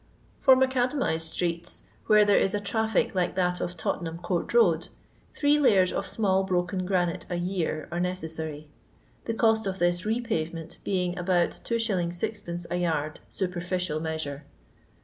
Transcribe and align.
For 0.39 0.55
macadamized 0.55 1.31
streets, 1.31 1.83
where 2.07 2.25
there 2.25 2.39
is 2.39 2.55
a 2.55 2.59
traffic 2.59 3.13
like 3.13 3.35
that 3.35 3.61
of 3.61 3.77
Tottenham 3.77 4.17
Court 4.17 4.51
road, 4.51 4.87
three 5.35 5.59
layers 5.59 5.93
of 5.93 6.07
small 6.07 6.43
broken 6.43 6.87
granite 6.87 7.27
a 7.29 7.35
year 7.35 7.87
are 7.91 7.99
necessary; 7.99 8.67
the 9.25 9.35
cost 9.35 9.67
of 9.67 9.77
thu 9.77 9.91
repayement 10.09 10.77
being 10.83 11.15
about 11.19 11.51
2s, 11.51 11.85
6d. 12.09 12.65
a 12.71 12.77
yard 12.77 13.19
superficial 13.29 13.99
measure. 13.99 14.43